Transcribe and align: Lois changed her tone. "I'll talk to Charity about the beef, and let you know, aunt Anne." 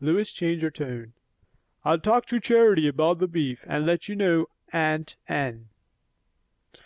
Lois 0.00 0.32
changed 0.32 0.62
her 0.62 0.70
tone. 0.70 1.12
"I'll 1.84 2.00
talk 2.00 2.24
to 2.28 2.40
Charity 2.40 2.88
about 2.88 3.18
the 3.18 3.28
beef, 3.28 3.62
and 3.66 3.84
let 3.84 4.08
you 4.08 4.16
know, 4.16 4.46
aunt 4.72 5.16
Anne." 5.28 5.68